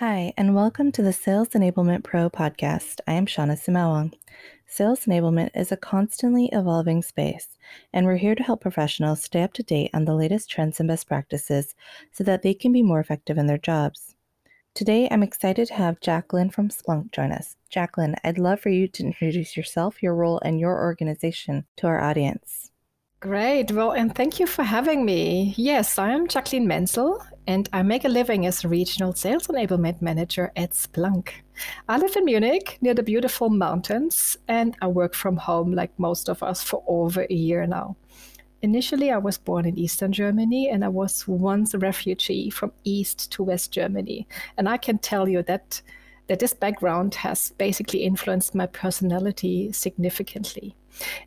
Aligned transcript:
Hi, 0.00 0.34
and 0.36 0.54
welcome 0.54 0.92
to 0.92 1.00
the 1.00 1.14
Sales 1.14 1.48
Enablement 1.54 2.04
Pro 2.04 2.28
podcast. 2.28 3.00
I 3.06 3.14
am 3.14 3.24
Shawna 3.24 3.58
Sumaoang. 3.58 4.12
Sales 4.66 5.06
enablement 5.06 5.52
is 5.54 5.72
a 5.72 5.76
constantly 5.78 6.50
evolving 6.52 7.00
space, 7.00 7.56
and 7.94 8.04
we're 8.04 8.18
here 8.18 8.34
to 8.34 8.42
help 8.42 8.60
professionals 8.60 9.22
stay 9.22 9.42
up 9.42 9.54
to 9.54 9.62
date 9.62 9.90
on 9.94 10.04
the 10.04 10.14
latest 10.14 10.50
trends 10.50 10.80
and 10.80 10.86
best 10.86 11.08
practices 11.08 11.74
so 12.12 12.22
that 12.24 12.42
they 12.42 12.52
can 12.52 12.72
be 12.72 12.82
more 12.82 13.00
effective 13.00 13.38
in 13.38 13.46
their 13.46 13.56
jobs. 13.56 14.16
Today, 14.74 15.08
I'm 15.10 15.22
excited 15.22 15.68
to 15.68 15.74
have 15.74 16.00
Jacqueline 16.00 16.50
from 16.50 16.68
Splunk 16.68 17.10
join 17.10 17.32
us. 17.32 17.56
Jacqueline, 17.70 18.16
I'd 18.22 18.36
love 18.36 18.60
for 18.60 18.68
you 18.68 18.88
to 18.88 19.02
introduce 19.02 19.56
yourself, 19.56 20.02
your 20.02 20.14
role, 20.14 20.42
and 20.44 20.60
your 20.60 20.78
organization 20.78 21.64
to 21.76 21.86
our 21.86 22.02
audience. 22.02 22.70
Great. 23.20 23.72
Well, 23.72 23.92
and 23.92 24.14
thank 24.14 24.40
you 24.40 24.46
for 24.46 24.62
having 24.62 25.06
me. 25.06 25.54
Yes, 25.56 25.98
I 25.98 26.10
am 26.10 26.28
Jacqueline 26.28 26.66
Menzel, 26.66 27.22
and 27.46 27.68
I 27.72 27.82
make 27.82 28.04
a 28.04 28.08
living 28.08 28.46
as 28.46 28.64
a 28.64 28.68
regional 28.68 29.12
sales 29.12 29.46
enablement 29.46 30.02
manager 30.02 30.52
at 30.56 30.70
Splunk. 30.70 31.30
I 31.88 31.98
live 31.98 32.16
in 32.16 32.24
Munich 32.24 32.78
near 32.80 32.94
the 32.94 33.02
beautiful 33.02 33.50
mountains, 33.50 34.36
and 34.48 34.76
I 34.82 34.88
work 34.88 35.14
from 35.14 35.36
home 35.36 35.72
like 35.72 35.98
most 35.98 36.28
of 36.28 36.42
us 36.42 36.62
for 36.62 36.82
over 36.86 37.26
a 37.28 37.34
year 37.34 37.66
now. 37.66 37.96
Initially, 38.62 39.12
I 39.12 39.18
was 39.18 39.38
born 39.38 39.66
in 39.66 39.78
Eastern 39.78 40.12
Germany, 40.12 40.70
and 40.70 40.84
I 40.84 40.88
was 40.88 41.28
once 41.28 41.74
a 41.74 41.78
refugee 41.78 42.50
from 42.50 42.72
East 42.84 43.30
to 43.32 43.42
West 43.42 43.70
Germany. 43.70 44.26
And 44.56 44.68
I 44.68 44.76
can 44.76 44.98
tell 44.98 45.28
you 45.28 45.42
that 45.44 45.82
that 46.28 46.40
this 46.40 46.54
background 46.54 47.14
has 47.14 47.52
basically 47.56 48.00
influenced 48.00 48.54
my 48.54 48.66
personality 48.66 49.70
significantly. 49.70 50.74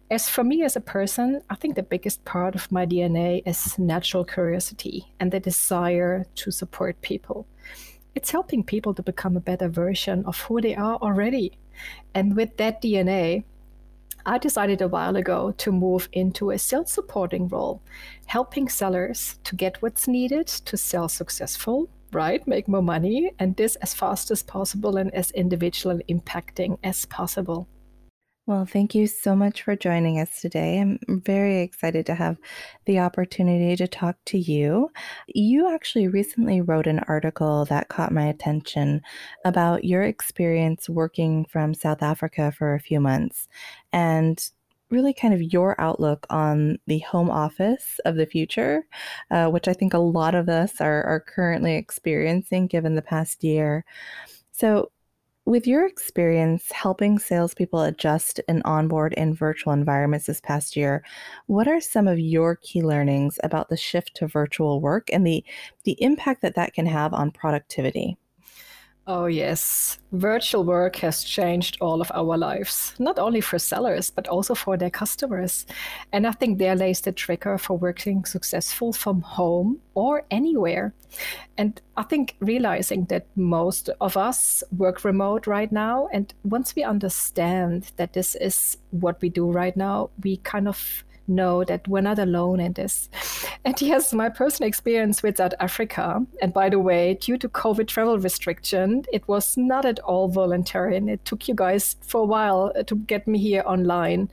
As 0.10 0.28
for 0.28 0.44
me 0.44 0.64
as 0.64 0.76
a 0.76 0.82
person, 0.82 1.42
I 1.50 1.56
think 1.56 1.76
the 1.76 1.84
biggest 1.84 2.26
part 2.26 2.56
of 2.56 2.72
my 2.72 2.86
DNA 2.86 3.44
is 3.46 3.78
natural 3.78 4.26
curiosity 4.26 5.14
and 5.20 5.32
the 5.32 5.40
desire 5.40 6.26
to 6.36 6.52
support 6.52 7.02
people. 7.02 7.48
It's 8.16 8.32
helping 8.32 8.64
people 8.64 8.94
to 8.96 9.04
become 9.04 9.38
a 9.38 9.42
better 9.42 9.70
version 9.70 10.26
of 10.26 10.42
who 10.42 10.62
they 10.62 10.76
are 10.76 10.96
already. 10.96 11.58
And 12.14 12.36
with 12.36 12.58
that 12.58 12.82
DNA, 12.82 13.44
I 14.26 14.38
decided 14.38 14.82
a 14.82 14.88
while 14.88 15.16
ago 15.16 15.52
to 15.58 15.72
move 15.72 16.10
into 16.12 16.52
a 16.52 16.58
sales 16.58 16.92
supporting 16.92 17.48
role, 17.48 17.82
helping 18.26 18.68
sellers 18.68 19.40
to 19.46 19.56
get 19.56 19.82
what's 19.82 20.08
needed 20.08 20.48
to 20.48 20.76
sell 20.76 21.08
successful, 21.08 21.90
right? 22.12 22.46
Make 22.48 22.68
more 22.68 22.82
money, 22.82 23.32
and 23.40 23.56
this 23.56 23.76
as 23.78 23.94
fast 23.94 24.32
as 24.32 24.44
possible 24.44 24.98
and 24.98 25.14
as 25.14 25.32
individual 25.32 25.96
and 25.96 26.04
impacting 26.08 26.78
as 26.84 27.06
possible. 27.06 27.68
Well, 28.50 28.66
thank 28.66 28.96
you 28.96 29.06
so 29.06 29.36
much 29.36 29.62
for 29.62 29.76
joining 29.76 30.20
us 30.20 30.42
today. 30.42 30.80
I'm 30.80 30.98
very 31.08 31.62
excited 31.62 32.08
to 32.08 32.16
have 32.16 32.40
the 32.86 32.98
opportunity 32.98 33.76
to 33.76 33.88
talk 33.88 34.16
to 34.26 34.40
you. 34.40 34.90
You 35.28 35.72
actually 35.72 36.08
recently 36.08 36.60
wrote 36.60 36.88
an 36.88 36.98
article 37.08 37.66
that 37.66 37.90
caught 37.90 38.12
my 38.12 38.26
attention 38.26 39.04
about 39.46 39.86
your 39.86 40.02
experience 40.02 40.90
working 40.90 41.46
from 41.46 41.76
South 41.76 42.02
Africa 42.02 42.52
for 42.52 42.74
a 42.74 42.80
few 42.80 43.00
months 43.00 43.48
and 43.94 44.44
really 44.90 45.14
kind 45.14 45.36
of 45.36 45.54
your 45.54 45.80
outlook 45.80 46.26
on 46.32 46.80
the 46.88 46.98
home 47.02 47.30
office 47.30 48.00
of 48.04 48.16
the 48.16 48.26
future, 48.26 48.88
uh, 49.30 49.46
which 49.50 49.68
I 49.68 49.74
think 49.74 49.94
a 49.94 50.00
lot 50.00 50.34
of 50.34 50.50
us 50.50 50.82
are, 50.82 51.04
are 51.04 51.20
currently 51.20 51.76
experiencing 51.76 52.66
given 52.66 52.96
the 52.96 53.04
past 53.04 53.44
year. 53.44 53.86
So, 54.52 54.90
with 55.50 55.66
your 55.66 55.88
experience 55.88 56.72
helping 56.72 57.18
salespeople 57.18 57.82
adjust 57.82 58.40
and 58.48 58.62
onboard 58.66 59.14
in 59.14 59.34
virtual 59.34 59.74
environments 59.74 60.28
this 60.28 60.40
past 60.40 60.76
year, 60.76 61.04
what 61.48 61.68
are 61.68 61.82
some 61.82 62.08
of 62.08 62.20
your 62.20 62.56
key 62.58 62.84
learnings 62.84 63.40
about 63.44 63.68
the 63.70 63.76
shift 63.76 64.16
to 64.16 64.28
virtual 64.28 64.80
work 64.80 65.10
and 65.12 65.26
the, 65.26 65.44
the 65.86 65.98
impact 66.04 66.44
that 66.44 66.54
that 66.54 66.76
can 66.76 66.86
have 66.86 67.16
on 67.16 67.32
productivity? 67.32 68.16
Oh, 69.12 69.26
yes. 69.26 69.98
Virtual 70.12 70.64
work 70.64 70.98
has 70.98 71.24
changed 71.24 71.80
all 71.82 72.00
of 72.00 72.12
our 72.14 72.38
lives, 72.38 72.94
not 73.00 73.18
only 73.18 73.42
for 73.42 73.58
sellers, 73.58 74.12
but 74.12 74.28
also 74.28 74.54
for 74.54 74.78
their 74.78 74.92
customers. 74.92 75.66
And 76.14 76.28
I 76.28 76.32
think 76.32 76.60
there 76.60 76.76
lays 76.76 77.02
the 77.02 77.12
trigger 77.12 77.58
for 77.58 77.76
working 77.76 78.24
successful 78.26 78.94
from 78.94 79.22
home 79.22 79.80
or 79.96 80.26
anywhere. 80.30 80.94
And 81.58 81.82
I 81.98 82.04
think 82.04 82.36
realizing 82.40 83.06
that 83.06 83.26
most 83.36 83.90
of 84.00 84.16
us 84.16 84.64
work 84.78 85.04
remote 85.04 85.48
right 85.48 85.72
now, 85.72 86.08
and 86.14 86.32
once 86.44 86.76
we 86.76 86.84
understand 86.84 87.92
that 87.96 88.14
this 88.14 88.36
is 88.36 88.78
what 88.92 89.20
we 89.24 89.30
do 89.30 89.50
right 89.50 89.76
now, 89.76 90.12
we 90.24 90.38
kind 90.38 90.68
of 90.68 91.04
know 91.30 91.64
that 91.64 91.88
we're 91.88 92.02
not 92.02 92.20
alone 92.20 92.60
in 92.60 92.74
this. 92.74 93.10
And 93.66 93.80
yes, 93.82 94.14
my 94.14 94.30
personal 94.30 94.68
experience 94.68 95.22
with 95.22 95.38
South 95.38 95.54
Africa, 95.60 96.26
and 96.42 96.54
by 96.54 96.70
the 96.70 96.80
way, 96.80 97.16
due 97.16 97.38
to 97.38 97.50
COVID 97.50 97.88
travel 97.88 98.18
restriction, 98.18 99.04
it 99.12 99.28
was 99.28 99.58
not 99.58 99.86
at 99.86 100.00
all 100.00 100.30
voluntary, 100.30 100.96
and 100.96 101.10
it 101.10 101.26
took 101.26 101.48
you 101.48 101.56
guys 101.56 101.98
for 102.02 102.22
a 102.22 102.26
while 102.26 102.72
uh, 102.76 102.84
to 102.84 102.96
get 102.96 103.28
me 103.28 103.38
here 103.38 103.64
online. 103.66 104.30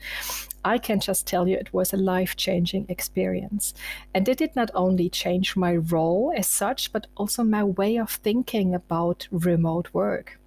I 0.65 0.79
can 0.79 0.99
just 0.99 1.27
tell 1.27 1.47
you 1.47 1.57
it 1.57 1.73
was 1.73 1.93
a 1.93 1.97
life 1.97 2.34
changing 2.37 2.87
experience. 2.89 3.73
And 4.15 4.28
it 4.28 4.39
did 4.39 4.57
not 4.57 4.71
only 4.75 5.09
change 5.09 5.57
my 5.57 5.77
role 5.77 6.33
as 6.37 6.49
such, 6.49 6.93
but 6.93 7.07
also 7.17 7.45
my 7.45 7.63
way 7.63 7.99
of 7.99 8.11
thinking 8.11 8.75
about 8.75 9.28
remote 9.31 9.91
work. 9.93 10.41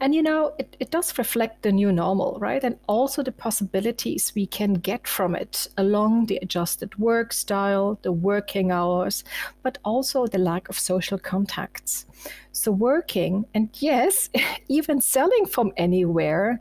And 0.00 0.14
you 0.14 0.22
know, 0.22 0.54
it, 0.58 0.76
it 0.80 0.90
does 0.90 1.16
reflect 1.18 1.62
the 1.62 1.72
new 1.72 1.92
normal, 1.92 2.38
right? 2.40 2.62
And 2.62 2.78
also 2.86 3.22
the 3.22 3.32
possibilities 3.32 4.32
we 4.34 4.46
can 4.46 4.74
get 4.74 5.06
from 5.06 5.34
it 5.34 5.68
along 5.76 6.26
the 6.26 6.38
adjusted 6.42 6.98
work 6.98 7.32
style, 7.32 7.98
the 8.02 8.12
working 8.12 8.70
hours, 8.70 9.24
but 9.62 9.78
also 9.84 10.26
the 10.26 10.38
lack 10.38 10.68
of 10.68 10.78
social 10.78 11.18
contacts. 11.18 12.06
So, 12.52 12.72
working 12.72 13.44
and 13.54 13.70
yes, 13.74 14.30
even 14.68 15.00
selling 15.00 15.46
from 15.46 15.72
anywhere 15.76 16.60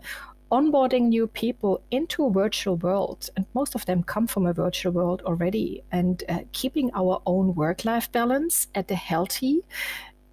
onboarding 0.52 1.10
new 1.10 1.28
people 1.28 1.82
into 1.92 2.26
a 2.26 2.32
virtual 2.32 2.78
world, 2.78 3.30
and 3.36 3.46
most 3.54 3.76
of 3.76 3.86
them 3.86 4.04
come 4.04 4.28
from 4.28 4.46
a 4.46 4.54
virtual 4.54 4.94
world 4.94 5.22
already, 5.26 5.84
and 5.92 6.24
uh, 6.30 6.40
keeping 6.54 6.90
our 6.94 7.22
own 7.26 7.54
work 7.56 7.84
life 7.86 8.12
balance 8.12 8.68
at 8.74 8.90
a 8.92 8.96
healthy 8.96 9.62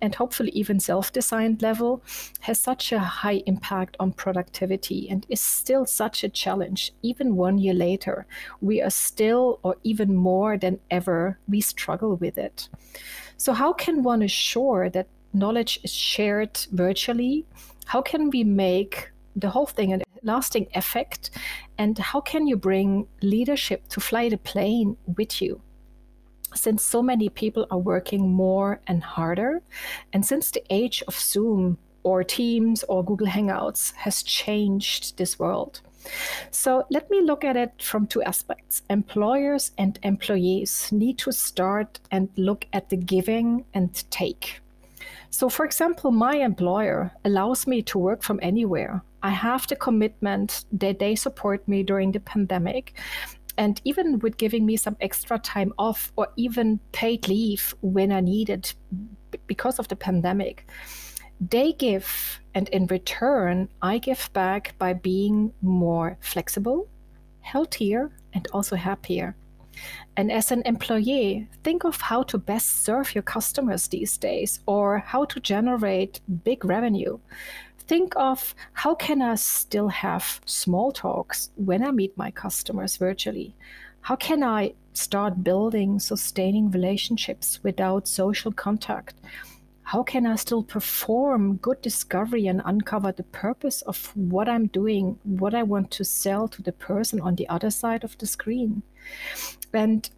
and 0.01 0.15
hopefully 0.15 0.51
even 0.51 0.81
self-designed 0.81 1.63
level 1.63 2.03
has 2.41 2.61
such 2.61 2.93
a 2.93 2.99
high 2.99 3.43
impact 3.47 3.97
on 3.99 4.13
productivity 4.13 5.09
and 5.09 5.27
is 5.29 5.41
still 5.41 5.87
such 5.87 6.23
a 6.25 6.29
challenge. 6.29 6.93
Even 7.03 7.37
one 7.37 7.59
year 7.59 7.75
later 7.75 8.27
we 8.61 8.83
are 8.83 8.91
still 8.91 9.61
or 9.63 9.77
even 9.83 10.15
more 10.15 10.59
than 10.59 10.79
ever 10.91 11.39
we 11.49 11.61
struggle 11.61 12.17
with 12.17 12.39
it. 12.39 12.69
So 13.37 13.53
how 13.53 13.73
can 13.73 14.03
one 14.03 14.23
assure 14.23 14.91
that 14.91 15.09
knowledge 15.33 15.81
is 15.83 15.93
shared 15.93 16.59
virtually? 16.73 17.47
How 17.87 18.03
can 18.03 18.31
we 18.31 18.45
make 18.45 19.11
the 19.37 19.51
whole 19.51 19.67
thing 19.67 19.93
a 19.93 20.01
lasting 20.23 20.69
effect? 20.75 21.31
And 21.79 21.99
how 21.99 22.21
can 22.21 22.47
you 22.47 22.57
bring 22.57 23.07
leadership 23.23 23.89
to 23.89 24.01
fly 24.01 24.29
the 24.29 24.39
plane 24.39 24.97
with 25.17 25.43
you 25.43 25.61
since 26.55 26.85
so 26.85 27.03
many 27.03 27.29
people 27.29 27.67
are 27.71 27.79
working 27.79 28.33
more 28.33 28.81
and 28.87 29.03
harder, 29.03 29.63
and 30.13 30.25
since 30.25 30.51
the 30.51 30.63
age 30.71 31.03
of 31.09 31.19
Zoom 31.19 31.79
or 32.03 32.23
Teams 32.23 32.85
or 32.85 33.05
Google 33.05 33.27
Hangouts 33.27 33.93
has 33.95 34.23
changed 34.23 35.17
this 35.17 35.39
world. 35.39 35.81
So 36.51 36.85
let 36.91 37.11
me 37.11 37.23
look 37.23 37.45
at 37.45 37.57
it 37.57 37.83
from 37.83 38.07
two 38.07 38.23
aspects. 38.23 38.83
Employers 38.91 39.73
and 39.79 39.99
employees 40.03 40.93
need 40.93 41.19
to 41.19 41.33
start 41.33 41.99
and 42.11 42.29
look 42.37 42.67
at 42.73 42.91
the 42.91 42.97
giving 42.97 43.65
and 43.73 43.93
take. 44.11 44.61
So, 45.31 45.49
for 45.49 45.65
example, 45.65 46.13
my 46.13 46.37
employer 46.37 47.11
allows 47.25 47.67
me 47.67 47.83
to 47.83 47.99
work 47.99 48.23
from 48.23 48.39
anywhere. 48.43 49.03
I 49.23 49.31
have 49.31 49.67
the 49.67 49.77
commitment 49.77 50.65
that 50.73 50.99
they 50.99 51.17
support 51.17 51.67
me 51.67 51.83
during 51.83 52.13
the 52.13 52.21
pandemic 52.21 52.95
and 53.57 53.81
even 53.85 54.19
with 54.19 54.37
giving 54.37 54.67
me 54.67 54.77
some 54.77 54.97
extra 55.01 55.39
time 55.39 55.73
off 55.79 56.13
or 56.17 56.29
even 56.37 56.81
paid 56.93 57.29
leave 57.29 57.75
when 57.81 58.13
I 58.13 58.21
need 58.21 58.51
it 58.51 58.75
because 59.47 59.79
of 59.79 59.89
the 59.89 59.97
pandemic, 59.97 60.67
they 61.41 61.73
give, 61.73 62.41
and 62.55 62.69
in 62.69 62.87
return, 62.87 63.69
I 63.83 63.99
give 63.99 64.31
back 64.33 64.75
by 64.79 64.93
being 64.93 65.53
more 65.63 66.17
flexible, 66.21 66.89
healthier, 67.41 68.11
and 68.33 68.47
also 68.53 68.77
happier. 68.77 69.37
And 70.17 70.31
as 70.31 70.53
an 70.53 70.63
employee, 70.65 71.49
think 71.65 71.85
of 71.85 72.01
how 72.01 72.23
to 72.25 72.39
best 72.39 72.85
serve 72.85 73.15
your 73.15 73.23
customers 73.23 73.89
these 73.89 74.17
days 74.17 74.61
or 74.67 74.99
how 74.99 75.25
to 75.25 75.41
generate 75.41 76.21
big 76.45 76.65
revenue 76.65 77.19
think 77.87 78.15
of 78.17 78.55
how 78.73 78.95
can 78.95 79.23
I 79.23 79.35
still 79.37 79.89
have 79.89 80.41
small 80.47 80.93
talks 80.93 81.51
when 81.57 81.85
I 81.85 81.91
meet 81.91 82.17
my 82.17 82.31
customers 82.31 82.97
virtually? 82.97 83.55
How 84.03 84.17
can 84.17 84.43
I 84.43 84.75
start 84.93 85.43
building 85.43 85.99
sustaining 85.99 86.71
relationships 86.71 87.61
without 87.63 88.09
social 88.09 88.53
contact? 88.53 89.15
How 89.83 90.03
can 90.03 90.27
I 90.27 90.37
still 90.37 90.63
perform 90.63 91.57
good 91.57 91.83
discovery 91.83 92.47
and 92.47 92.63
uncover 92.65 93.13
the 93.13 93.23
purpose 93.23 93.83
of 93.83 94.17
what 94.17 94.49
I'm 94.49 94.67
doing, 94.69 95.19
what 95.25 95.55
I 95.55 95.63
want 95.63 95.91
to 95.93 96.05
sell 96.05 96.49
to 96.49 96.63
the 96.63 96.73
person 96.73 97.21
on 97.21 97.35
the 97.35 97.49
other 97.49 97.71
side 97.71 98.03
of 98.03 98.17
the 98.17 98.27
screen? 98.27 98.83
And 99.75 100.09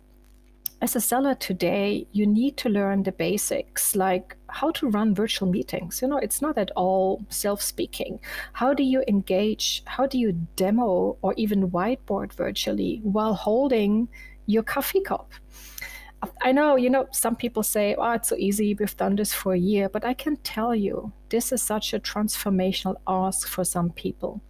as 0.83 0.95
a 0.95 1.01
seller 1.01 1.35
today, 1.35 2.07
you 2.13 2.27
need 2.27 2.57
to 2.59 2.69
learn 2.69 3.03
the 3.03 3.13
basics 3.13 3.97
like 3.97 4.37
how 4.49 4.71
to 4.73 4.91
run 4.91 5.15
virtual 5.15 5.49
meetings. 5.49 6.03
You 6.03 6.09
know, 6.09 6.19
it's 6.19 6.43
not 6.43 6.59
at 6.59 6.71
all 6.77 7.25
self 7.31 7.63
speaking. 7.63 8.21
How 8.53 8.75
do 8.75 8.83
you 8.83 9.03
engage? 9.09 9.83
How 9.87 10.07
do 10.07 10.19
you 10.19 10.33
demo 10.57 11.17
or 11.23 11.33
even 11.37 11.71
whiteboard 11.71 12.33
virtually 12.35 13.01
while 13.03 13.35
holding 13.35 14.09
your 14.47 14.63
coffee 14.63 15.01
cup? 15.01 15.33
I 16.43 16.53
know, 16.53 16.77
you 16.77 16.91
know, 16.91 17.07
some 17.13 17.37
people 17.37 17.63
say, 17.63 17.95
oh, 17.97 18.13
it's 18.13 18.29
so 18.29 18.37
easy. 18.37 18.75
We've 18.75 18.97
done 18.97 19.17
this 19.17 19.33
for 19.33 19.55
a 19.55 19.59
year. 19.59 19.89
But 19.89 20.05
I 20.05 20.15
can 20.15 20.37
tell 20.39 20.75
you, 20.75 21.13
this 21.29 21.53
is 21.53 21.63
such 21.63 21.95
a 21.95 22.01
transformational 22.01 22.97
ask 23.07 23.49
for 23.49 23.65
some 23.65 23.91
people. 23.91 24.41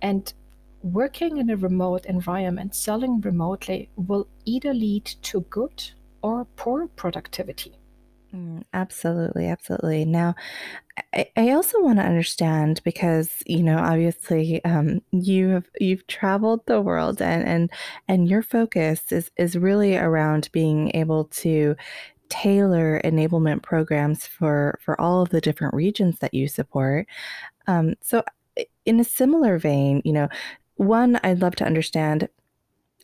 And 0.00 0.32
working 0.82 1.38
in 1.38 1.50
a 1.50 1.56
remote 1.56 2.06
environment, 2.06 2.74
selling 2.74 3.20
remotely, 3.20 3.90
will 3.96 4.28
either 4.44 4.74
lead 4.74 5.04
to 5.04 5.40
good 5.42 5.90
or 6.22 6.46
poor 6.56 6.88
productivity. 6.88 7.74
Mm, 8.34 8.62
absolutely, 8.72 9.48
absolutely. 9.48 10.04
Now, 10.06 10.34
I, 11.12 11.28
I 11.36 11.50
also 11.50 11.82
want 11.82 11.98
to 11.98 12.04
understand 12.04 12.80
because 12.84 13.30
you 13.46 13.62
know, 13.62 13.78
obviously, 13.78 14.64
um, 14.64 15.02
you 15.10 15.48
have 15.48 15.66
you've 15.80 16.06
traveled 16.06 16.64
the 16.66 16.80
world, 16.80 17.20
and 17.20 17.46
and 17.46 17.70
and 18.08 18.28
your 18.28 18.42
focus 18.42 19.12
is 19.12 19.30
is 19.36 19.56
really 19.56 19.96
around 19.96 20.48
being 20.52 20.90
able 20.94 21.26
to 21.26 21.76
tailor 22.30 23.00
enablement 23.04 23.62
programs 23.62 24.26
for 24.26 24.78
for 24.82 24.98
all 25.00 25.22
of 25.22 25.28
the 25.30 25.40
different 25.40 25.74
regions 25.74 26.18
that 26.20 26.32
you 26.32 26.48
support. 26.48 27.06
Um, 27.66 27.94
so, 28.02 28.22
in 28.86 29.00
a 29.00 29.04
similar 29.04 29.58
vein, 29.58 30.02
you 30.04 30.12
know, 30.12 30.28
one, 30.82 31.18
I'd 31.22 31.40
love 31.40 31.56
to 31.56 31.64
understand 31.64 32.28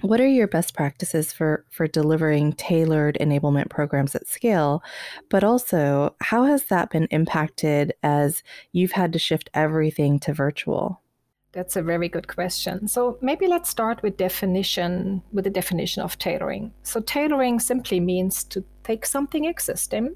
what 0.01 0.21
are 0.21 0.29
your 0.29 0.47
best 0.47 0.75
practices 0.75 1.33
for 1.33 1.65
for 1.71 1.89
delivering 1.89 2.53
tailored 2.53 3.19
enablement 3.21 3.69
programs 3.69 4.15
at 4.15 4.29
scale? 4.29 4.83
But 5.29 5.43
also 5.43 6.15
how 6.21 6.45
has 6.45 6.65
that 6.67 6.91
been 6.91 7.09
impacted 7.11 7.93
as 8.03 8.43
you've 8.73 8.93
had 8.93 9.13
to 9.13 9.19
shift 9.19 9.51
everything 9.55 10.21
to 10.21 10.33
virtual? 10.33 11.03
That's 11.51 11.77
a 11.77 11.83
very 11.83 12.09
good 12.09 12.29
question. 12.29 12.87
So 12.87 13.19
maybe 13.21 13.49
let's 13.49 13.71
start 13.71 14.03
with 14.03 14.17
definition 14.17 15.23
with 15.33 15.45
the 15.45 15.51
definition 15.51 16.03
of 16.03 16.17
tailoring. 16.19 16.73
So 16.85 17.01
tailoring 17.01 17.59
simply 17.59 17.99
means 17.99 18.45
to 18.45 18.65
take 18.85 19.05
something 19.05 19.47
existing 19.47 20.15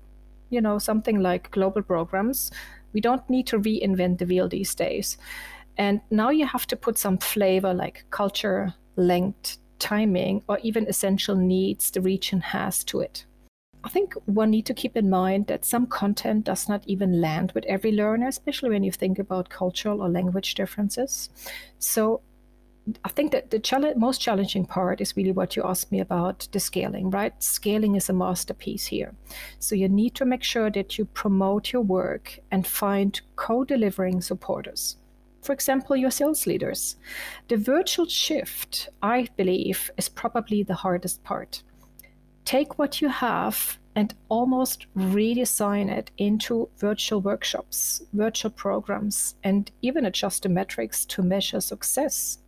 you 0.53 0.61
know 0.61 0.79
something 0.79 1.21
like 1.21 1.51
global 1.51 1.83
programs. 1.83 2.53
We 2.93 3.01
don't 3.01 3.29
need 3.31 3.47
to 3.49 3.59
reinvent 3.59 4.19
the 4.19 4.27
wheel 4.27 4.49
these 4.49 4.75
days 4.75 5.17
and 5.77 6.01
now 6.11 6.31
you 6.31 6.47
have 6.47 6.67
to 6.69 6.77
put 6.77 6.99
some 6.99 7.19
flavor 7.19 7.73
like 7.73 8.05
culture, 8.11 8.75
length, 8.97 9.59
timing, 9.79 10.43
or 10.49 10.59
even 10.63 10.87
essential 10.87 11.35
needs 11.35 11.91
the 11.91 12.01
region 12.01 12.41
has 12.41 12.85
to 12.85 13.01
it. 13.01 13.25
I 13.85 13.89
think 13.89 14.15
one 14.27 14.51
need 14.51 14.67
to 14.67 14.75
keep 14.75 14.97
in 14.97 15.11
mind 15.11 15.49
that 15.49 15.65
some 15.65 15.87
content 15.87 16.45
does 16.45 16.69
not 16.69 16.85
even 16.87 17.21
land 17.21 17.51
with 17.53 17.65
every 17.65 17.91
learner, 17.91 18.29
especially 18.29 18.71
when 18.71 18.85
you 18.85 18.93
think 18.93 19.19
about 19.19 19.49
cultural 19.49 20.03
or 20.03 20.09
language 20.09 20.55
differences. 20.55 21.31
So 21.81 22.21
I 23.05 23.09
think 23.09 23.33
that 23.33 23.51
the 23.51 23.95
most 23.97 24.21
challenging 24.21 24.67
part 24.67 25.01
is 25.01 25.17
really 25.17 25.33
what 25.33 25.57
you 25.57 25.65
asked 25.65 25.91
me 25.91 25.99
about 25.99 26.47
the 26.53 26.61
scaling, 26.61 27.11
right? 27.11 27.33
Scaling 27.43 27.97
is 27.97 28.09
a 28.09 28.13
masterpiece 28.13 28.87
here. 28.87 29.15
So 29.59 29.75
you 29.75 29.89
need 29.89 30.15
to 30.17 30.25
make 30.25 30.45
sure 30.45 30.71
that 30.71 30.97
you 30.97 31.05
promote 31.07 31.73
your 31.73 31.83
work 31.83 32.39
and 32.53 32.65
find 32.65 33.21
co 33.35 33.65
delivering 33.65 34.21
supporters 34.21 34.97
for 35.43 35.53
example, 35.53 35.97
your 35.97 36.11
sales 36.11 36.47
leaders. 36.47 36.97
The 37.49 37.57
virtual 37.57 38.07
shift, 38.07 38.89
I 39.03 39.29
believe, 39.37 39.91
is 39.97 40.09
probably 40.09 40.63
the 40.63 40.75
hardest 40.75 41.23
part. 41.25 41.63
Take 42.45 42.79
what 42.79 43.01
you 43.01 43.09
have 43.09 43.79
and 43.95 44.15
almost 44.29 44.87
redesign 44.97 45.91
it 45.91 46.11
into 46.17 46.69
virtual 46.79 47.21
workshops, 47.21 48.03
virtual 48.13 48.51
programs, 48.51 49.35
and 49.45 49.71
even 49.83 50.07
adjust 50.07 50.45
the 50.45 50.49
metrics 50.49 51.05
to 51.07 51.23
measure 51.23 51.61
success. 51.61 52.39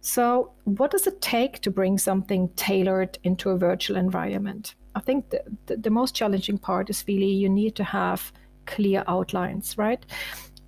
So, 0.00 0.52
what 0.64 0.90
does 0.90 1.06
it 1.06 1.20
take 1.20 1.60
to 1.60 1.70
bring 1.70 1.98
something 1.98 2.48
tailored 2.56 3.18
into 3.24 3.50
a 3.50 3.58
virtual 3.58 3.96
environment? 3.96 4.74
I 4.94 5.00
think 5.00 5.30
the, 5.30 5.42
the, 5.66 5.76
the 5.76 5.90
most 5.90 6.14
challenging 6.14 6.58
part 6.58 6.90
is 6.90 7.04
really 7.08 7.30
you 7.30 7.48
need 7.48 7.74
to 7.76 7.84
have 7.84 8.32
clear 8.66 9.04
outlines, 9.06 9.76
right? 9.76 10.04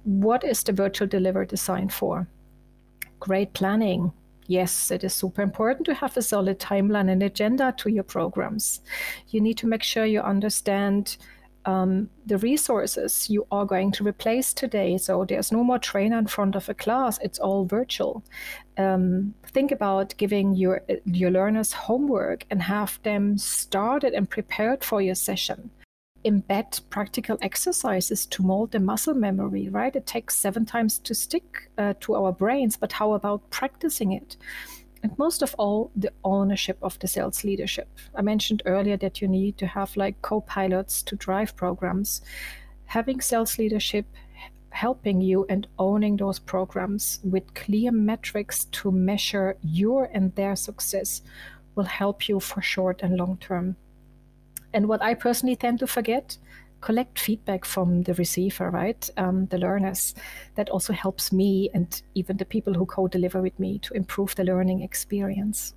What 0.07 0.45
is 0.45 0.63
the 0.63 0.73
virtual 0.73 1.09
delivery 1.09 1.47
designed 1.47 1.93
for? 1.93 2.29
Great 3.19 3.53
planning. 3.53 4.13
Yes, 4.47 4.93
it 4.93 5.03
is 5.03 5.13
super 5.13 5.43
important 5.43 5.85
to 5.87 5.95
have 5.95 6.17
a 6.17 6.23
solid 6.23 6.61
timeline 6.61 7.11
and 7.11 7.23
agenda 7.25 7.75
to 7.79 7.91
your 7.91 8.05
programs. 8.05 8.81
You 9.29 9.41
need 9.41 9.59
to 9.59 9.67
make 9.67 9.83
sure 9.83 10.07
you 10.07 10.21
understand 10.21 11.17
um, 11.65 12.09
the 12.25 12.39
resources 12.39 13.29
you 13.29 13.45
are 13.51 13.67
going 13.67 13.91
to 13.93 14.05
replace 14.07 14.55
today. 14.55 14.97
So 14.99 15.25
there's 15.25 15.51
no 15.51 15.65
more 15.65 15.81
trainer 15.81 16.19
in 16.19 16.29
front 16.29 16.55
of 16.55 16.69
a 16.69 16.75
class; 16.75 17.19
it's 17.21 17.41
all 17.41 17.65
virtual. 17.65 18.23
Um, 18.79 19.35
think 19.47 19.73
about 19.73 20.17
giving 20.17 20.55
your 20.55 20.83
your 21.07 21.33
learners 21.33 21.73
homework 21.73 22.47
and 22.49 22.63
have 22.63 23.01
them 23.03 23.37
started 23.39 24.13
and 24.13 24.31
prepared 24.31 24.85
for 24.85 25.03
your 25.03 25.17
session 25.17 25.71
embed 26.27 26.81
practical 26.91 27.39
exercises 27.41 28.27
to 28.27 28.43
mold 28.43 28.73
the 28.73 28.81
muscle 28.81 29.15
memory, 29.15 29.69
right? 29.69 29.95
It 29.95 30.07
takes 30.07 30.37
seven 30.37 30.67
times 30.67 30.99
to 30.99 31.15
stick 31.15 31.71
uh, 31.79 31.95
to 32.01 32.17
our 32.17 32.33
brains, 32.33 32.77
but 32.77 32.93
how 32.93 33.13
about 33.13 33.49
practicing 33.51 34.13
it? 34.13 34.37
And 35.03 35.17
most 35.19 35.43
of 35.43 35.55
all, 35.57 35.93
the 35.95 36.13
ownership 36.25 36.79
of 36.83 36.99
the 36.99 37.07
sales 37.07 37.45
leadership. 37.45 37.89
I 38.15 38.23
mentioned 38.23 38.63
earlier 38.67 38.97
that 38.97 39.21
you 39.21 39.29
need 39.29 39.57
to 39.59 39.67
have 39.67 39.97
like 39.97 40.21
co 40.21 40.41
pilots 40.41 41.03
to 41.05 41.17
drive 41.17 41.55
programs. 41.55 42.23
Having 42.87 43.21
sales 43.21 43.59
leadership 43.59 44.07
helping 44.71 45.21
you 45.21 45.47
and 45.49 45.67
owning 45.79 46.17
those 46.17 46.39
programs 46.39 47.21
with 47.25 47.55
clear 47.55 47.91
metrics 47.91 48.67
to 48.67 48.91
measure 48.91 49.57
your 49.63 50.11
and 50.13 50.35
their 50.35 50.55
success 50.55 51.23
will 51.77 51.85
help 51.85 52.29
you 52.29 52.39
for 52.41 52.61
short 52.61 53.01
and 53.03 53.17
long 53.17 53.39
term 53.39 53.77
and 54.77 54.89
what 54.89 55.03
I 55.03 55.15
personally 55.15 55.57
tend 55.57 55.79
to 55.79 55.87
forget, 55.87 56.37
collect 56.83 57.19
feedback 57.19 57.65
from 57.65 58.03
the 58.03 58.13
receiver, 58.13 58.71
right? 58.71 59.09
Um, 59.17 59.47
the 59.47 59.57
learners. 59.57 60.15
That 60.57 60.69
also 60.69 60.93
helps 60.93 61.33
me 61.33 61.71
and 61.73 62.03
even 62.15 62.37
the 62.37 62.45
people 62.45 62.75
who 62.75 62.85
co 62.85 63.09
deliver 63.09 63.41
with 63.41 63.59
me 63.59 63.79
to 63.79 63.95
improve 63.95 64.35
the 64.35 64.45
learning 64.45 64.83
experience. 64.83 65.75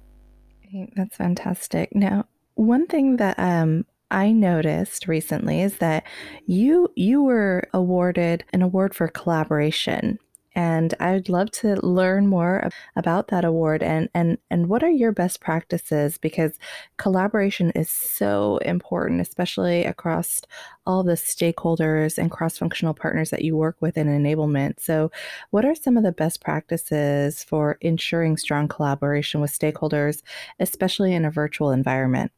That's 0.97 1.15
fantastic. 1.15 1.95
Now, 1.95 2.25
one 2.55 2.87
thing 2.87 3.15
that 3.17 3.39
um, 3.39 3.85
I 4.11 4.33
noticed 4.33 5.07
recently 5.07 5.61
is 5.61 5.77
that 5.77 6.03
you 6.45 6.91
you 6.97 7.23
were 7.23 7.63
awarded 7.73 8.43
an 8.51 8.61
award 8.61 8.93
for 8.93 9.07
collaboration 9.07 10.19
and 10.55 10.93
I'd 10.99 11.29
love 11.29 11.51
to 11.51 11.75
learn 11.85 12.27
more 12.27 12.69
about 12.95 13.27
that 13.29 13.45
award 13.45 13.83
and 13.83 14.09
and 14.13 14.37
and 14.49 14.67
what 14.67 14.83
are 14.83 14.89
your 14.89 15.11
best 15.11 15.41
practices 15.41 16.17
because 16.17 16.53
collaboration 16.97 17.71
is 17.71 17.89
so 17.89 18.57
important 18.57 19.21
especially 19.21 19.85
across 19.85 20.41
all 20.85 21.03
the 21.03 21.13
stakeholders 21.13 22.17
and 22.17 22.31
cross-functional 22.31 22.93
partners 22.93 23.29
that 23.29 23.43
you 23.43 23.55
work 23.55 23.77
with 23.79 23.95
in 23.95 24.07
enablement. 24.07 24.79
So, 24.79 25.11
what 25.51 25.65
are 25.65 25.75
some 25.75 25.97
of 25.97 26.03
the 26.03 26.11
best 26.11 26.41
practices 26.41 27.43
for 27.43 27.77
ensuring 27.81 28.37
strong 28.37 28.67
collaboration 28.67 29.41
with 29.41 29.57
stakeholders 29.57 30.21
especially 30.59 31.13
in 31.13 31.25
a 31.25 31.31
virtual 31.31 31.71
environment? 31.71 32.31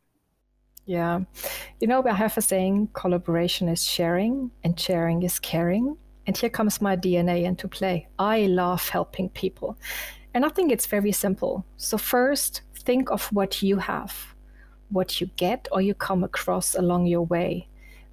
Yeah. 0.86 1.22
You 1.80 1.88
know, 1.88 2.04
I 2.06 2.14
have 2.14 2.38
a 2.38 2.42
saying 2.42 2.90
collaboration 2.94 3.70
is 3.70 3.84
sharing 3.84 4.52
and 4.64 4.80
sharing 4.80 5.24
is 5.24 5.40
caring. 5.40 5.98
And 6.28 6.38
here 6.38 6.50
comes 6.50 6.82
my 6.82 6.96
DNA 6.96 7.44
into 7.44 7.68
play. 7.68 8.08
I 8.20 8.42
love 8.42 8.88
helping 8.90 9.30
people. 9.30 9.78
And 10.34 10.46
I 10.46 10.50
think 10.50 10.72
it's 10.72 10.86
very 10.86 11.12
simple. 11.12 11.66
So, 11.78 11.98
first, 11.98 12.62
think 12.76 13.12
of 13.12 13.26
what 13.32 13.62
you 13.62 13.78
have, 13.78 14.36
what 14.90 15.20
you 15.20 15.28
get 15.36 15.68
or 15.72 15.82
you 15.82 15.94
come 15.94 16.24
across 16.24 16.76
along 16.76 17.08
your 17.08 17.24
way. 17.24 17.68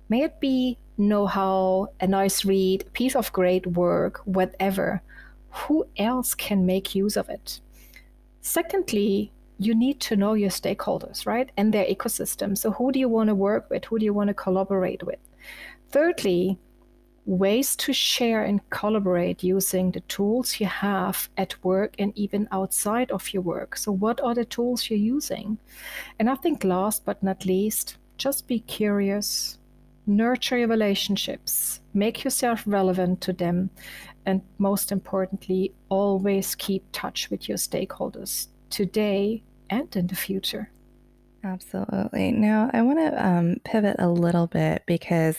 May 0.08 0.22
it 0.22 0.40
be 0.40 0.78
know 0.96 1.26
how, 1.26 1.88
a 2.00 2.06
nice 2.06 2.44
read, 2.44 2.82
a 2.86 2.90
piece 2.90 3.14
of 3.14 3.32
great 3.32 3.66
work, 3.66 4.20
whatever. 4.24 5.02
Who 5.50 5.86
else 5.96 6.34
can 6.34 6.66
make 6.66 6.94
use 6.94 7.16
of 7.16 7.28
it? 7.28 7.60
Secondly, 8.40 9.32
you 9.58 9.74
need 9.74 10.00
to 10.00 10.16
know 10.16 10.34
your 10.34 10.50
stakeholders, 10.50 11.26
right? 11.26 11.50
And 11.56 11.72
their 11.72 11.84
ecosystem. 11.84 12.56
So, 12.56 12.70
who 12.72 12.92
do 12.92 12.98
you 12.98 13.08
want 13.08 13.28
to 13.28 13.34
work 13.34 13.70
with? 13.70 13.84
Who 13.84 13.98
do 13.98 14.04
you 14.04 14.14
want 14.14 14.28
to 14.28 14.34
collaborate 14.34 15.02
with? 15.02 15.18
Thirdly, 15.90 16.58
ways 17.28 17.76
to 17.76 17.92
share 17.92 18.42
and 18.42 18.68
collaborate 18.70 19.44
using 19.44 19.90
the 19.90 20.00
tools 20.00 20.58
you 20.58 20.66
have 20.66 21.28
at 21.36 21.62
work 21.62 21.94
and 21.98 22.16
even 22.16 22.48
outside 22.50 23.10
of 23.10 23.34
your 23.34 23.42
work. 23.42 23.76
So, 23.76 23.92
what 23.92 24.20
are 24.22 24.34
the 24.34 24.46
tools 24.46 24.88
you're 24.88 24.98
using? 24.98 25.58
And 26.18 26.30
I 26.30 26.36
think, 26.36 26.64
last 26.64 27.04
but 27.04 27.22
not 27.22 27.44
least, 27.44 27.98
just 28.16 28.48
be 28.48 28.60
curious, 28.60 29.58
nurture 30.06 30.56
your 30.56 30.68
relationships, 30.68 31.80
make 31.92 32.24
yourself 32.24 32.62
relevant 32.66 33.20
to 33.20 33.34
them, 33.34 33.70
and 34.24 34.40
most 34.56 34.90
importantly, 34.90 35.74
always 35.90 36.54
keep 36.54 36.82
touch 36.92 37.30
with 37.30 37.46
your 37.46 37.58
stakeholders 37.58 38.48
today 38.70 39.42
and 39.68 39.94
in 39.94 40.06
the 40.06 40.16
future. 40.16 40.70
Absolutely. 41.44 42.32
Now, 42.32 42.70
I 42.72 42.80
want 42.80 42.98
to 42.98 43.26
um, 43.26 43.56
pivot 43.64 43.96
a 43.98 44.08
little 44.08 44.46
bit 44.46 44.82
because, 44.86 45.36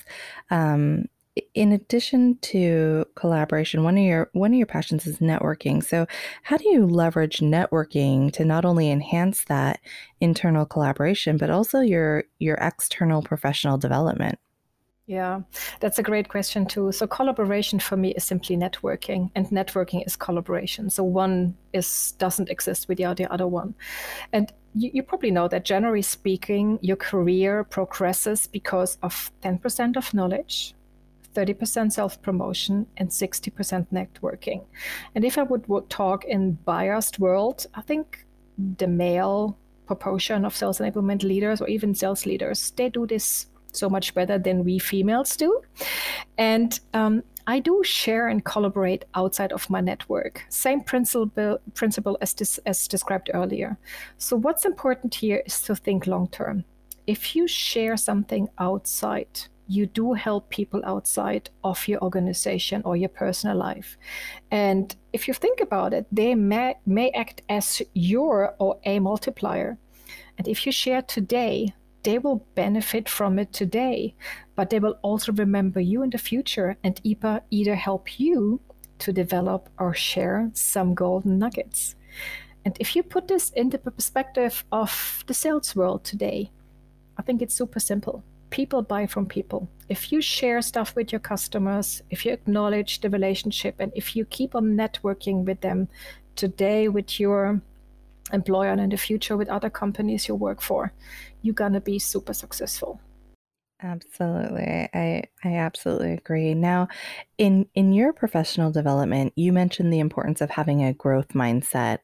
um, 0.52 1.06
in 1.54 1.72
addition 1.72 2.38
to 2.42 3.06
collaboration, 3.16 3.84
one 3.84 3.98
of 3.98 4.04
your 4.04 4.30
one 4.34 4.52
of 4.52 4.58
your 4.58 4.68
passions 4.68 5.08
is 5.08 5.20
networking. 5.20 5.84
So, 5.84 6.06
how 6.44 6.58
do 6.58 6.70
you 6.70 6.86
leverage 6.86 7.38
networking 7.38 8.32
to 8.34 8.46
not 8.46 8.66
only 8.66 8.90
enhance 8.90 9.46
that 9.46 9.80
internal 10.22 10.66
collaboration, 10.66 11.38
but 11.38 11.50
also 11.50 11.82
your 11.82 12.24
your 12.40 12.56
external 12.56 13.22
professional 13.22 13.78
development? 13.78 14.40
Yeah, 15.10 15.40
that's 15.80 15.98
a 15.98 16.04
great 16.04 16.30
question 16.30 16.68
too. 16.68 16.92
So 16.92 17.08
collaboration 17.08 17.80
for 17.80 17.98
me 17.98 18.12
is 18.12 18.24
simply 18.24 18.56
networking, 18.56 19.32
and 19.34 19.48
networking 19.48 20.06
is 20.06 20.16
collaboration. 20.16 20.92
So 20.92 21.04
one 21.04 21.58
is 21.74 22.12
doesn't 22.20 22.50
exist 22.50 22.88
without 22.88 23.18
the 23.18 23.26
other 23.34 23.48
one. 23.48 23.74
And 24.34 24.54
you, 24.76 24.92
you 24.94 25.02
probably 25.02 25.32
know 25.32 25.48
that 25.48 25.66
generally 25.66 26.04
speaking, 26.04 26.78
your 26.84 26.96
career 26.96 27.64
progresses 27.64 28.46
because 28.46 29.00
of 29.02 29.32
10% 29.42 29.98
of 29.98 30.14
knowledge, 30.14 30.76
30% 31.34 31.92
self 31.92 32.22
promotion, 32.22 32.88
and 32.98 33.10
60% 33.10 33.88
networking. 33.92 34.64
And 35.16 35.24
if 35.26 35.38
I 35.38 35.44
would, 35.44 35.66
talk 35.90 36.26
in 36.26 36.54
biased 36.66 37.20
world, 37.20 37.66
I 37.74 37.82
think 37.82 38.26
the 38.78 38.88
male 38.88 39.58
proportion 39.86 40.46
of 40.46 40.56
sales 40.56 40.80
enablement 40.80 41.24
leaders 41.24 41.62
or 41.62 41.68
even 41.68 41.96
sales 41.96 42.26
leaders, 42.26 42.72
they 42.72 42.90
do 42.90 43.08
this 43.08 43.48
so 43.72 43.90
much 43.90 44.14
better 44.14 44.38
than 44.38 44.64
we 44.64 44.80
females 44.80 45.36
do. 45.38 45.62
And 46.38 46.80
um, 46.94 47.24
I 47.48 47.60
do 47.60 47.82
share 47.84 48.28
and 48.28 48.46
collaborate 48.46 49.06
outside 49.16 49.52
of 49.52 49.70
my 49.70 49.82
network. 49.82 50.46
Same 50.50 50.82
principle 50.82 51.58
principle 51.74 52.18
as 52.22 52.34
this, 52.34 52.60
as 52.66 52.88
described 52.88 53.32
earlier. 53.34 53.78
So 54.18 54.36
what's 54.36 54.66
important 54.66 55.16
here 55.16 55.42
is 55.46 55.62
to 55.64 55.76
think 55.76 56.06
long 56.06 56.28
term. 56.28 56.64
If 57.08 57.36
you 57.36 57.48
share 57.48 57.98
something 57.98 58.50
outside, 58.60 59.48
you 59.70 59.86
do 59.86 60.14
help 60.14 60.50
people 60.50 60.82
outside 60.84 61.50
of 61.64 61.88
your 61.88 62.02
organization 62.02 62.82
or 62.84 62.98
your 62.98 63.10
personal 63.10 63.56
life. 63.56 63.98
And 64.50 64.96
if 65.14 65.28
you 65.28 65.34
think 65.34 65.62
about 65.62 65.94
it, 65.94 66.08
they 66.12 66.34
may, 66.34 66.76
may 66.86 67.12
act 67.12 67.44
as 67.48 67.82
your 67.94 68.56
or 68.60 68.80
a 68.84 69.00
multiplier. 69.00 69.78
And 70.38 70.48
if 70.48 70.66
you 70.66 70.72
share 70.72 71.04
today, 71.04 71.74
they 72.04 72.18
will 72.18 72.48
benefit 72.56 73.08
from 73.08 73.38
it 73.38 73.54
today, 73.54 74.16
but 74.56 74.70
they 74.70 74.80
will 74.80 74.98
also 75.04 75.32
remember 75.34 75.80
you 75.80 76.02
in 76.02 76.10
the 76.10 76.18
future 76.18 76.78
and 76.84 77.00
either, 77.04 77.42
either 77.52 77.76
help 77.76 78.20
you 78.20 78.60
to 79.00 79.14
develop 79.14 79.70
or 79.78 79.94
share 79.94 80.50
some 80.54 80.96
golden 80.96 81.38
nuggets. 81.38 81.96
And 82.66 82.76
if 82.80 82.96
you 82.96 83.04
put 83.04 83.28
this 83.28 83.52
into 83.52 83.78
the 83.78 83.92
perspective 83.92 84.66
of 84.72 85.24
the 85.28 85.34
sales 85.34 85.76
world 85.76 86.04
today, 86.04 86.52
I 87.18 87.22
think 87.22 87.42
it's 87.42 87.54
super 87.54 87.80
simple. 87.80 88.24
People 88.50 88.82
buy 88.82 89.06
from 89.06 89.26
people. 89.26 89.70
If 89.90 90.12
you 90.12 90.22
share 90.22 90.62
stuff 90.62 90.96
with 90.96 91.12
your 91.12 91.20
customers, 91.20 92.02
if 92.10 92.26
you 92.26 92.32
acknowledge 92.32 93.02
the 93.02 93.10
relationship, 93.10 93.76
and 93.80 93.92
if 93.96 94.16
you 94.16 94.26
keep 94.26 94.56
on 94.56 94.76
networking 94.76 95.46
with 95.46 95.62
them 95.62 95.88
today 96.36 96.88
with 96.88 97.20
your 97.20 97.62
employer 98.32 98.70
and 98.70 98.82
in 98.82 98.90
the 98.90 98.98
future 98.98 99.38
with 99.38 99.50
other 99.50 99.70
companies 99.70 100.28
you 100.28 100.36
work 100.36 100.62
for, 100.62 100.94
you're 101.42 101.54
going 101.54 101.74
to 101.74 101.82
be 101.82 102.00
super 102.00 102.34
successful. 102.34 103.00
Absolutely. 103.82 104.90
I 104.94 105.24
I 105.46 105.56
absolutely 105.56 106.12
agree. 106.12 106.54
Now, 106.54 106.90
in 107.38 107.66
in 107.76 107.94
your 107.94 108.12
professional 108.12 108.72
development, 108.72 109.32
you 109.38 109.54
mentioned 109.54 109.94
the 109.94 110.00
importance 110.00 110.42
of 110.42 110.50
having 110.50 110.84
a 110.84 110.94
growth 110.94 111.30
mindset. 111.30 112.00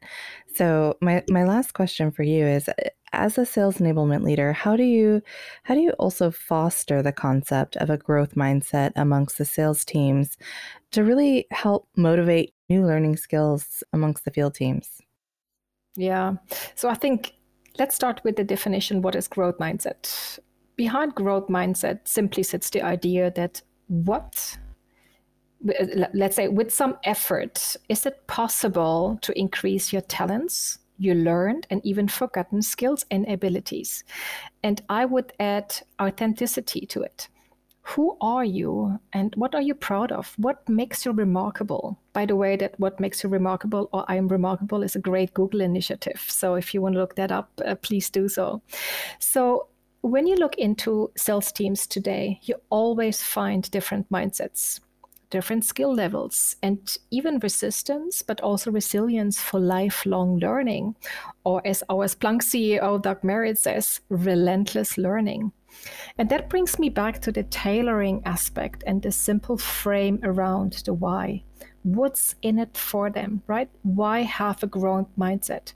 So, 0.54 0.98
my 1.02 1.24
my 1.30 1.44
last 1.44 1.74
question 1.74 2.12
for 2.12 2.24
you 2.24 2.46
is 2.48 2.70
as 3.14 3.38
a 3.38 3.46
sales 3.46 3.78
enablement 3.78 4.24
leader, 4.24 4.54
how 4.54 4.76
do 4.76 4.84
you 4.84 5.22
how 5.64 5.74
do 5.74 5.82
you 5.82 5.92
also 5.92 6.32
foster 6.32 7.02
the 7.02 7.12
concept 7.12 7.76
of 7.78 7.90
a 7.90 7.98
growth 7.98 8.36
mindset 8.36 8.92
amongst 8.96 9.38
the 9.38 9.46
sales 9.46 9.86
teams 9.86 10.38
to 10.92 11.04
really 11.04 11.48
help 11.52 11.88
motivate 11.96 12.54
new 12.70 12.86
learning 12.86 13.18
skills 13.18 13.84
amongst 13.94 14.26
the 14.26 14.32
field 14.32 14.56
teams? 14.56 15.02
Yeah. 15.96 16.36
So 16.76 16.90
I 16.90 16.96
think 16.96 17.34
let's 17.80 17.96
start 17.96 18.22
with 18.24 18.36
the 18.36 18.44
definition 18.44 19.02
what 19.02 19.16
is 19.16 19.28
growth 19.28 19.58
mindset? 19.60 20.40
Behind 20.76 21.16
growth 21.16 21.48
mindset 21.48 22.08
simply 22.08 22.44
sits 22.44 22.70
the 22.70 22.82
idea 22.82 23.32
that 23.32 23.62
what 23.88 24.58
let's 26.14 26.36
say 26.36 26.48
with 26.48 26.72
some 26.72 26.98
effort 27.06 27.76
is 27.90 28.06
it 28.06 28.28
possible 28.28 29.18
to 29.22 29.38
increase 29.40 29.92
your 29.92 30.02
talents 30.04 30.78
your 30.98 31.16
learned 31.16 31.68
and 31.70 31.86
even 31.86 32.08
forgotten 32.08 32.62
skills 32.62 33.06
and 33.12 33.28
abilities 33.28 34.04
and 34.64 34.82
i 34.90 35.06
would 35.06 35.34
add 35.40 35.76
authenticity 36.02 36.86
to 36.86 37.02
it 37.02 37.28
who 37.88 38.18
are 38.20 38.44
you 38.44 39.00
and 39.14 39.32
what 39.36 39.54
are 39.54 39.62
you 39.62 39.76
proud 39.76 40.12
of? 40.12 40.34
What 40.38 40.68
makes 40.68 41.06
you 41.06 41.12
remarkable? 41.12 42.00
By 42.14 42.26
the 42.26 42.36
way, 42.36 42.56
that 42.56 42.74
what 42.80 43.00
makes 43.00 43.24
you 43.24 43.30
remarkable 43.30 43.90
or 43.94 44.04
I 44.08 44.16
am 44.16 44.28
remarkable 44.28 44.82
is 44.82 44.96
a 44.96 45.00
great 45.00 45.36
Google 45.36 45.62
initiative. 45.62 46.26
So 46.28 46.56
if 46.56 46.74
you 46.74 46.82
want 46.82 46.96
to 46.96 47.00
look 47.00 47.16
that 47.16 47.32
up, 47.32 47.52
uh, 47.64 47.76
please 47.76 48.10
do 48.10 48.28
so. 48.28 48.64
So 49.20 49.68
when 50.02 50.26
you 50.26 50.36
look 50.36 50.56
into 50.56 51.12
sales 51.16 51.52
teams 51.52 51.86
today, 51.86 52.40
you 52.44 52.56
always 52.72 53.22
find 53.22 53.70
different 53.70 54.10
mindsets, 54.12 54.80
different 55.30 55.66
skill 55.66 55.94
levels, 55.94 56.56
and 56.62 56.98
even 57.12 57.40
resistance, 57.40 58.22
but 58.22 58.42
also 58.42 58.72
resilience 58.72 59.40
for 59.40 59.60
lifelong 59.60 60.40
learning. 60.40 60.96
Or 61.44 61.62
as 61.66 61.84
our 61.90 62.08
Splunk 62.08 62.42
CEO, 62.42 63.02
Doug 63.02 63.24
Merritt 63.24 63.58
says, 63.58 64.02
relentless 64.10 64.98
learning. 64.98 65.52
And 66.18 66.30
that 66.30 66.50
brings 66.50 66.80
me 66.80 66.90
back 66.90 67.22
to 67.22 67.32
the 67.32 67.44
tailoring 67.44 68.22
aspect 68.26 68.84
and 68.88 69.02
the 69.02 69.12
simple 69.12 69.58
frame 69.58 70.20
around 70.24 70.84
the 70.86 70.94
why. 70.94 71.44
What's 71.84 72.36
in 72.42 72.58
it 72.60 72.78
for 72.78 73.10
them, 73.10 73.44
right? 73.48 73.70
Why 73.84 74.22
have 74.22 74.64
a 74.64 74.68
growth 74.68 75.08
mindset? 75.18 75.74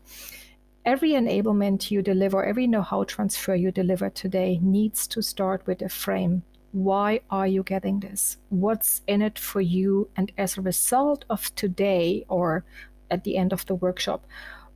Every 0.86 1.12
enablement 1.12 1.92
you 1.92 2.02
deliver, 2.02 2.44
every 2.44 2.66
know 2.66 2.82
how 2.82 3.04
transfer 3.04 3.54
you 3.54 3.72
deliver 3.72 4.10
today 4.10 4.60
needs 4.62 5.08
to 5.10 5.22
start 5.22 5.68
with 5.68 5.82
a 5.82 5.90
frame. 5.90 6.44
Why 6.72 7.22
are 7.30 7.48
you 7.48 7.64
getting 7.64 8.00
this? 8.00 8.38
What's 8.50 9.02
in 9.08 9.22
it 9.22 9.40
for 9.40 9.62
you? 9.62 10.10
And 10.16 10.32
as 10.38 10.58
a 10.58 10.62
result 10.62 11.26
of 11.30 11.54
today 11.56 12.26
or 12.30 12.64
at 13.10 13.24
the 13.24 13.38
end 13.38 13.54
of 13.54 13.66
the 13.66 13.76
workshop, 13.76 14.26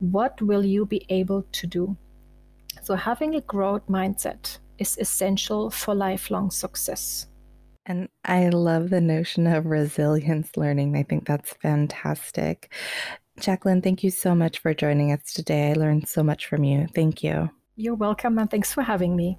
what 0.00 0.40
will 0.42 0.64
you 0.64 0.86
be 0.86 1.06
able 1.08 1.42
to 1.52 1.66
do? 1.66 1.96
So, 2.82 2.96
having 2.96 3.34
a 3.34 3.40
growth 3.40 3.86
mindset 3.88 4.58
is 4.78 4.98
essential 4.98 5.70
for 5.70 5.94
lifelong 5.94 6.50
success. 6.50 7.28
And 7.86 8.08
I 8.24 8.48
love 8.48 8.90
the 8.90 9.00
notion 9.00 9.46
of 9.46 9.66
resilience 9.66 10.56
learning. 10.56 10.96
I 10.96 11.02
think 11.02 11.26
that's 11.26 11.52
fantastic. 11.62 12.72
Jacqueline, 13.38 13.82
thank 13.82 14.02
you 14.02 14.10
so 14.10 14.34
much 14.34 14.58
for 14.58 14.74
joining 14.74 15.12
us 15.12 15.32
today. 15.32 15.70
I 15.70 15.74
learned 15.74 16.08
so 16.08 16.22
much 16.22 16.46
from 16.46 16.64
you. 16.64 16.86
Thank 16.94 17.22
you. 17.22 17.50
You're 17.76 17.94
welcome, 17.94 18.38
and 18.38 18.50
thanks 18.50 18.72
for 18.72 18.82
having 18.82 19.16
me. 19.16 19.38